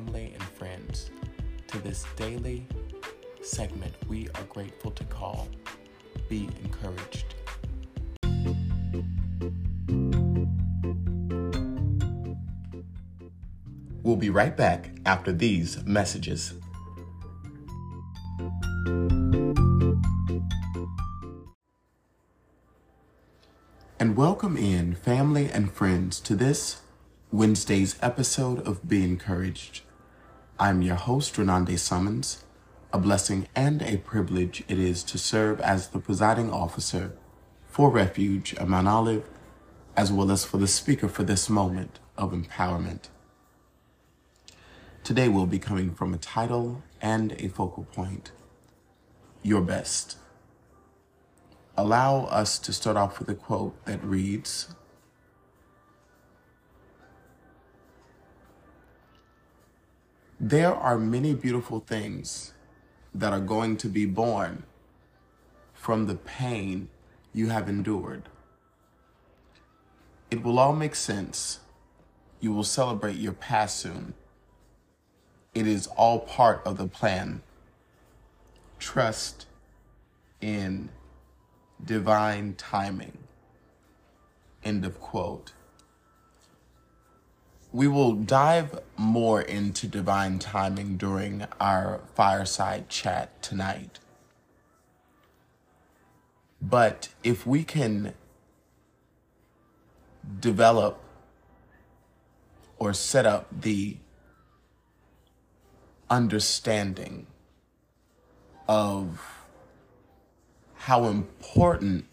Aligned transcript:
family 0.00 0.32
and 0.32 0.42
friends 0.42 1.10
to 1.66 1.76
this 1.78 2.06
daily 2.16 2.66
segment 3.42 3.92
we 4.08 4.26
are 4.34 4.44
grateful 4.44 4.90
to 4.90 5.04
call 5.04 5.46
Be 6.30 6.48
Encouraged. 6.64 7.34
We'll 14.02 14.16
be 14.16 14.30
right 14.30 14.56
back 14.56 14.90
after 15.04 15.32
these 15.32 15.84
messages. 15.84 16.54
And 23.98 24.16
welcome 24.16 24.56
in 24.56 24.94
family 24.94 25.50
and 25.50 25.70
friends 25.70 26.20
to 26.20 26.34
this 26.34 26.80
Wednesday's 27.30 27.96
episode 28.00 28.66
of 28.66 28.88
Be 28.88 29.04
Encouraged. 29.04 29.82
I'm 30.62 30.82
your 30.82 30.96
host, 30.96 31.36
Renande 31.36 31.78
Summons. 31.78 32.44
A 32.92 32.98
blessing 32.98 33.48
and 33.56 33.80
a 33.80 33.96
privilege 33.96 34.62
it 34.68 34.78
is 34.78 35.02
to 35.04 35.16
serve 35.16 35.58
as 35.58 35.88
the 35.88 36.00
presiding 36.00 36.52
officer 36.52 37.16
for 37.66 37.88
Refuge 37.88 38.52
of 38.56 38.68
Mount 38.68 38.86
Olive, 38.86 39.24
as 39.96 40.12
well 40.12 40.30
as 40.30 40.44
for 40.44 40.58
the 40.58 40.66
speaker 40.66 41.08
for 41.08 41.22
this 41.22 41.48
moment 41.48 41.98
of 42.18 42.32
empowerment. 42.32 43.08
Today 45.02 45.30
we'll 45.30 45.46
be 45.46 45.58
coming 45.58 45.94
from 45.94 46.12
a 46.12 46.18
title 46.18 46.82
and 47.00 47.32
a 47.38 47.48
focal 47.48 47.84
point 47.84 48.30
Your 49.42 49.62
Best. 49.62 50.18
Allow 51.74 52.24
us 52.24 52.58
to 52.58 52.74
start 52.74 52.98
off 52.98 53.18
with 53.18 53.30
a 53.30 53.34
quote 53.34 53.82
that 53.86 54.04
reads 54.04 54.74
There 60.42 60.74
are 60.74 60.96
many 60.96 61.34
beautiful 61.34 61.80
things 61.80 62.54
that 63.14 63.30
are 63.30 63.40
going 63.40 63.76
to 63.76 63.88
be 63.88 64.06
born 64.06 64.62
from 65.74 66.06
the 66.06 66.14
pain 66.14 66.88
you 67.34 67.48
have 67.50 67.68
endured. 67.68 68.22
It 70.30 70.42
will 70.42 70.58
all 70.58 70.72
make 70.72 70.94
sense. 70.94 71.60
You 72.40 72.54
will 72.54 72.64
celebrate 72.64 73.16
your 73.16 73.34
past 73.34 73.80
soon. 73.80 74.14
It 75.52 75.66
is 75.66 75.88
all 75.88 76.20
part 76.20 76.62
of 76.64 76.78
the 76.78 76.86
plan. 76.86 77.42
Trust 78.78 79.44
in 80.40 80.88
divine 81.84 82.54
timing. 82.54 83.18
End 84.64 84.86
of 84.86 84.98
quote. 84.98 85.52
We 87.72 87.86
will 87.86 88.14
dive 88.14 88.80
more 88.96 89.40
into 89.40 89.86
divine 89.86 90.40
timing 90.40 90.96
during 90.96 91.46
our 91.60 92.00
fireside 92.14 92.88
chat 92.88 93.40
tonight. 93.42 94.00
But 96.60 97.10
if 97.22 97.46
we 97.46 97.62
can 97.62 98.14
develop 100.40 101.00
or 102.78 102.92
set 102.92 103.24
up 103.24 103.46
the 103.60 103.98
understanding 106.10 107.26
of 108.66 109.46
how 110.74 111.04
important 111.04 112.06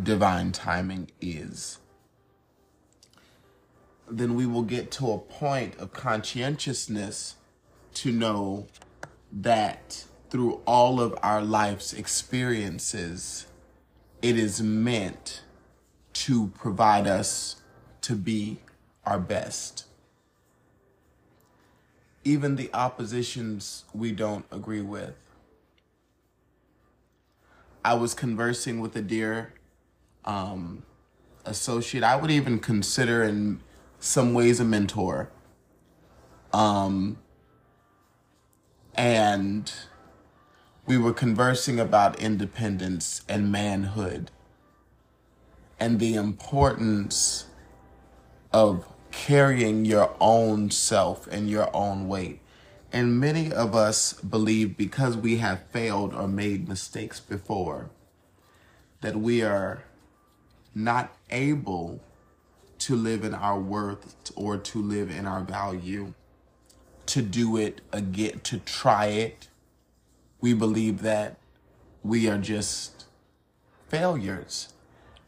divine 0.00 0.52
timing 0.52 1.10
is 1.20 1.78
then 4.10 4.34
we 4.34 4.46
will 4.46 4.62
get 4.62 4.90
to 4.92 5.12
a 5.12 5.18
point 5.18 5.78
of 5.78 5.92
conscientiousness 5.92 7.36
to 7.94 8.12
know 8.12 8.66
that 9.32 10.04
through 10.30 10.60
all 10.66 11.00
of 11.00 11.16
our 11.22 11.42
life's 11.42 11.92
experiences, 11.92 13.46
it 14.22 14.36
is 14.36 14.62
meant 14.62 15.42
to 16.12 16.48
provide 16.48 17.06
us 17.06 17.62
to 18.02 18.14
be 18.14 18.58
our 19.04 19.18
best. 19.18 19.86
Even 22.24 22.56
the 22.56 22.70
oppositions 22.74 23.84
we 23.94 24.12
don't 24.12 24.44
agree 24.50 24.82
with. 24.82 25.14
I 27.84 27.94
was 27.94 28.12
conversing 28.12 28.80
with 28.80 28.94
a 28.94 29.00
dear 29.00 29.54
um, 30.24 30.82
associate. 31.46 32.04
I 32.04 32.16
would 32.16 32.30
even 32.30 32.58
consider 32.58 33.22
in 33.22 33.60
some 34.00 34.34
ways 34.34 34.58
a 34.58 34.64
mentor. 34.64 35.30
Um, 36.52 37.18
and 38.94 39.72
we 40.86 40.98
were 40.98 41.12
conversing 41.12 41.78
about 41.78 42.18
independence 42.18 43.22
and 43.28 43.52
manhood 43.52 44.32
and 45.78 46.00
the 46.00 46.14
importance 46.14 47.44
of 48.52 48.84
carrying 49.12 49.84
your 49.84 50.14
own 50.20 50.70
self 50.70 51.26
and 51.28 51.48
your 51.48 51.74
own 51.74 52.08
weight. 52.08 52.40
And 52.92 53.20
many 53.20 53.52
of 53.52 53.74
us 53.74 54.14
believe 54.14 54.76
because 54.76 55.16
we 55.16 55.36
have 55.36 55.62
failed 55.70 56.12
or 56.12 56.26
made 56.26 56.68
mistakes 56.68 57.20
before 57.20 57.90
that 59.00 59.16
we 59.16 59.42
are 59.42 59.84
not 60.74 61.16
able 61.30 62.00
to 62.80 62.96
live 62.96 63.24
in 63.24 63.34
our 63.34 63.58
worth 63.58 64.32
or 64.34 64.56
to 64.56 64.82
live 64.82 65.10
in 65.10 65.26
our 65.26 65.42
value, 65.42 66.14
to 67.06 67.22
do 67.22 67.56
it 67.56 67.80
uh, 67.92 67.98
again, 67.98 68.40
to 68.40 68.58
try 68.58 69.06
it. 69.06 69.48
We 70.40 70.54
believe 70.54 71.02
that 71.02 71.38
we 72.02 72.28
are 72.28 72.38
just 72.38 73.04
failures. 73.88 74.72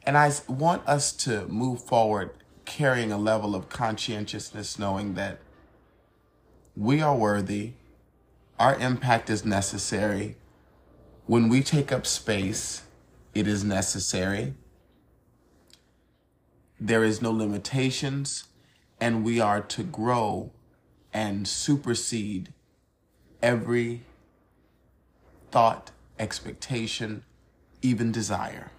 And 0.04 0.16
I 0.16 0.32
want 0.48 0.86
us 0.88 1.12
to 1.12 1.46
move 1.46 1.84
forward 1.84 2.30
carrying 2.64 3.12
a 3.12 3.18
level 3.18 3.54
of 3.54 3.69
conscientiousness, 3.69 4.78
knowing 4.78 5.14
that 5.14 5.38
we 6.74 7.02
are 7.02 7.14
worthy, 7.14 7.72
our 8.58 8.76
impact 8.76 9.28
is 9.28 9.44
necessary. 9.44 10.36
When 11.26 11.48
we 11.48 11.62
take 11.62 11.92
up 11.92 12.06
space, 12.06 12.82
it 13.34 13.46
is 13.46 13.62
necessary 13.62 14.54
there 16.84 17.04
is 17.04 17.22
no 17.22 17.31
limitations, 17.31 18.47
and 19.00 19.22
we 19.22 19.41
are 19.41 19.60
to 19.60 19.84
grow 19.84 20.50
and 21.15 21.47
supersede 21.47 22.53
every 23.41 24.00
thought, 25.53 25.93
expectation, 26.19 27.22
even 27.82 28.10
desire. 28.10 28.72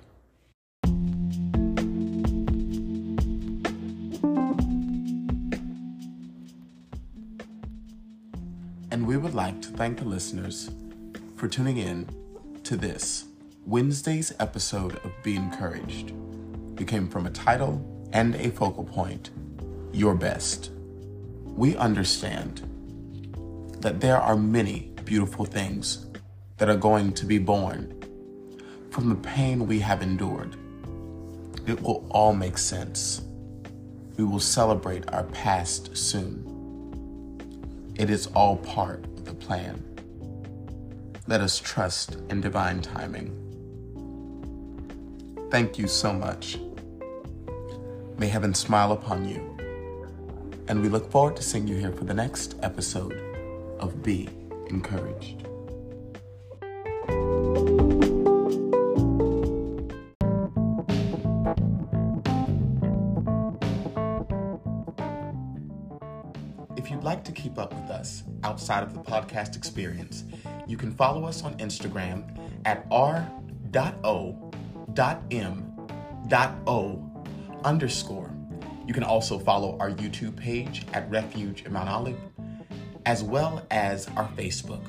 And 8.91 9.07
we 9.07 9.15
would 9.15 9.33
like 9.33 9.61
to 9.61 9.69
thank 9.69 9.99
the 9.99 10.05
listeners 10.05 10.69
for 11.37 11.47
tuning 11.47 11.77
in 11.77 12.09
to 12.63 12.75
this 12.75 13.27
Wednesday's 13.65 14.33
episode 14.41 14.97
of 15.05 15.13
Be 15.23 15.37
Encouraged. 15.37 16.11
It 16.77 16.87
came 16.87 17.07
from 17.07 17.27
a 17.27 17.31
title 17.31 17.92
and 18.13 18.35
a 18.35 18.51
focal 18.51 18.83
point, 18.83 19.31
your 19.91 20.13
best. 20.13 20.71
We 21.45 21.75
understand 21.75 22.61
that 23.79 23.99
there 23.99 24.19
are 24.19 24.37
many 24.37 24.91
beautiful 25.03 25.45
things 25.45 26.05
that 26.57 26.69
are 26.69 26.77
going 26.77 27.13
to 27.13 27.25
be 27.25 27.39
born 27.39 27.99
from 28.91 29.09
the 29.09 29.15
pain 29.15 29.67
we 29.67 29.79
have 29.79 30.03
endured. 30.03 30.55
It 31.65 31.81
will 31.81 32.05
all 32.11 32.33
make 32.33 32.57
sense. 32.57 33.21
We 34.15 34.23
will 34.23 34.39
celebrate 34.39 35.11
our 35.11 35.23
past 35.23 35.97
soon. 35.97 36.51
It 37.95 38.11
is 38.11 38.27
all 38.27 38.57
part 38.57 39.03
of 39.05 39.25
the 39.25 39.33
plan. 39.33 39.83
Let 41.25 41.41
us 41.41 41.59
trust 41.59 42.17
in 42.29 42.41
divine 42.41 42.81
timing. 42.81 43.39
Thank 45.49 45.79
you 45.79 45.87
so 45.87 46.13
much 46.13 46.59
May 48.17 48.27
heaven 48.27 48.53
smile 48.53 48.91
upon 48.91 49.27
you. 49.27 49.57
And 50.67 50.81
we 50.81 50.89
look 50.89 51.11
forward 51.11 51.35
to 51.37 51.43
seeing 51.43 51.67
you 51.67 51.75
here 51.75 51.91
for 51.91 52.05
the 52.05 52.13
next 52.13 52.55
episode 52.61 53.13
of 53.79 54.01
Be 54.03 54.29
Encouraged. 54.67 55.47
If 66.77 66.91
you'd 66.91 67.03
like 67.03 67.23
to 67.25 67.31
keep 67.31 67.57
up 67.57 67.73
with 67.73 67.89
us 67.89 68.23
outside 68.43 68.83
of 68.83 68.93
the 68.93 68.99
podcast 68.99 69.55
experience, 69.55 70.23
you 70.67 70.77
can 70.77 70.91
follow 70.91 71.25
us 71.25 71.43
on 71.43 71.55
Instagram 71.57 72.39
at 72.65 72.85
r.o.m.o 72.91 73.29
underscore. 77.63 78.31
You 78.87 78.93
can 78.93 79.03
also 79.03 79.39
follow 79.39 79.77
our 79.79 79.91
YouTube 79.91 80.35
page 80.35 80.85
at 80.93 81.09
Refuge 81.09 81.63
in 81.65 81.73
Mount 81.73 81.89
Olive, 81.89 82.17
as 83.05 83.23
well 83.23 83.65
as 83.71 84.07
our 84.09 84.27
Facebook. 84.35 84.83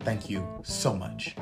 Thank 0.00 0.30
you 0.30 0.46
so 0.62 0.94
much. 0.94 1.36